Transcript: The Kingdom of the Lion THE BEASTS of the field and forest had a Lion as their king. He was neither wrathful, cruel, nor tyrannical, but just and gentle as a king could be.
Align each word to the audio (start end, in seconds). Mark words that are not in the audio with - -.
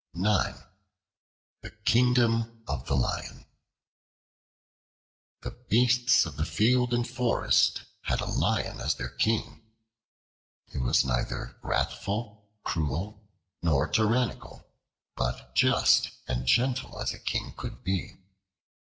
The 0.15 1.69
Kingdom 1.85 2.63
of 2.67 2.87
the 2.87 2.95
Lion 2.95 3.45
THE 5.41 5.51
BEASTS 5.51 6.25
of 6.25 6.37
the 6.37 6.43
field 6.43 6.91
and 6.91 7.07
forest 7.07 7.83
had 8.05 8.19
a 8.19 8.25
Lion 8.25 8.79
as 8.81 8.95
their 8.95 9.09
king. 9.11 9.61
He 10.65 10.79
was 10.79 11.05
neither 11.05 11.55
wrathful, 11.61 12.49
cruel, 12.63 13.21
nor 13.61 13.87
tyrannical, 13.87 14.65
but 15.15 15.53
just 15.53 16.09
and 16.27 16.47
gentle 16.47 16.99
as 16.99 17.13
a 17.13 17.19
king 17.19 17.53
could 17.55 17.83
be. 17.83 18.17